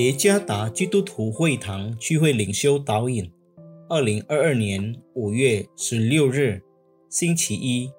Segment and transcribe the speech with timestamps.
[0.00, 3.30] 耶加达基督徒会堂聚会领袖导引，
[3.86, 6.62] 二零二二年五月十六日，
[7.10, 7.90] 星期一，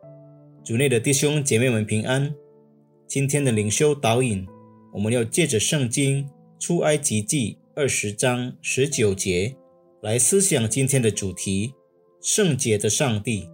[0.63, 2.33] 主内的弟兄姐妹们平安。
[3.07, 4.47] 今天的领袖导引，
[4.91, 6.27] 我们要借着圣经
[6.59, 9.55] 出埃及记二十章十九节
[10.01, 11.75] 来思想今天的主题：
[12.19, 13.47] 圣洁的上帝。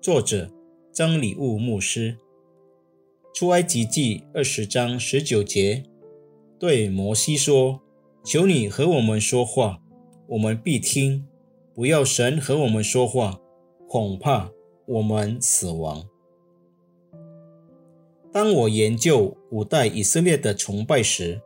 [0.00, 0.50] 作者
[0.90, 2.16] 张礼物牧师。
[3.34, 5.84] 出埃及记二十章十九节。
[6.58, 7.80] 对摩西说
[8.22, 9.80] ：“求你和我们说话，
[10.28, 11.24] 我们必听；
[11.74, 13.40] 不要神和我们说话，
[13.88, 14.50] 恐怕
[14.86, 16.04] 我们死亡。”
[18.32, 21.40] 当我研究古代以色列的崇拜时，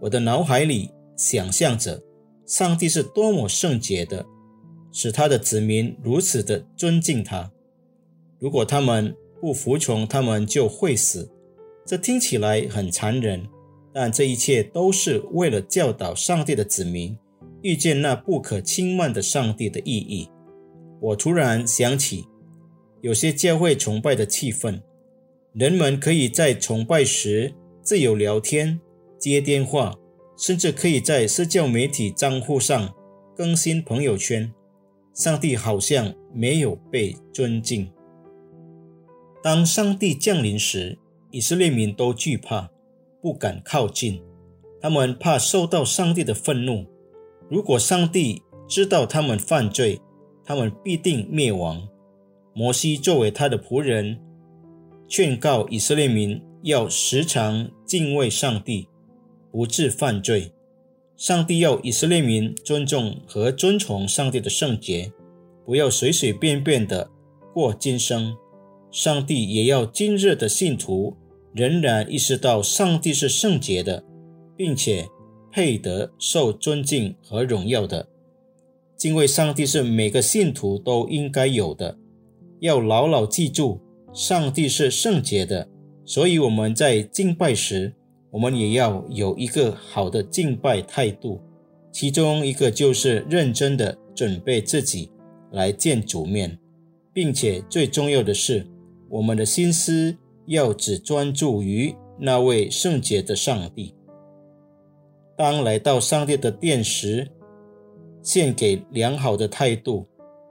[0.00, 2.02] 我的脑海里想象着
[2.44, 4.26] 上帝是多么圣洁的，
[4.92, 7.50] 使他的子民如此的尊敬他。
[8.38, 11.30] 如果他们不服从，他们就会死。
[11.86, 13.46] 这听起来很残忍。
[13.98, 17.16] 但这一切都是为了教导上帝的子民
[17.62, 20.28] 遇见那不可轻慢的上帝的意义。
[21.00, 22.26] 我突然想起，
[23.00, 24.82] 有些教会崇拜的气氛，
[25.54, 28.78] 人们可以在崇拜时自由聊天、
[29.18, 29.94] 接电话，
[30.36, 32.94] 甚至可以在社交媒体账户上
[33.34, 34.52] 更新朋友圈。
[35.14, 37.90] 上帝好像没有被尊敬。
[39.42, 40.98] 当上帝降临时，
[41.30, 42.70] 以色列民都惧怕。
[43.26, 44.22] 不敢靠近，
[44.80, 46.86] 他们怕受到上帝的愤怒。
[47.50, 50.00] 如果上帝知道他们犯罪，
[50.44, 51.88] 他们必定灭亡。
[52.54, 54.20] 摩西作为他的仆人，
[55.08, 58.86] 劝告以色列民要时常敬畏上帝，
[59.50, 60.52] 不致犯罪。
[61.16, 65.12] 上帝要以色列民尊重和遵从上帝的圣洁，
[65.64, 67.10] 不要随随便便的
[67.52, 68.36] 过今生。
[68.92, 71.16] 上帝也要今日的信徒。
[71.56, 74.04] 仍然意识到上帝是圣洁的，
[74.54, 75.08] 并且
[75.50, 78.06] 配得受尊敬和荣耀的。
[78.94, 81.96] 敬畏上帝是每个信徒都应该有的。
[82.60, 83.80] 要牢牢记住，
[84.12, 85.66] 上帝是圣洁的，
[86.04, 87.94] 所以我们在敬拜时，
[88.30, 91.40] 我们也要有一个好的敬拜态度。
[91.90, 95.10] 其中一个就是认真的准备自己
[95.52, 96.58] 来见主面，
[97.14, 98.66] 并且最重要的是，
[99.08, 100.14] 我们的心思。
[100.46, 103.94] 要只专注于那位圣洁的上帝。
[105.36, 107.28] 当来到上帝的殿时，
[108.22, 110.06] 献给良好的态度，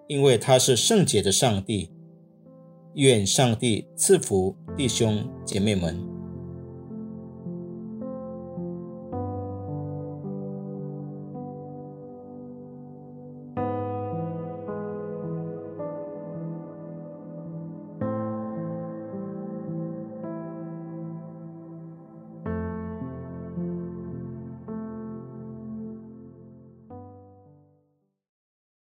[0.08, 1.92] 因为他是圣洁的上帝。
[2.94, 6.15] 愿上帝赐福弟兄姐妹们。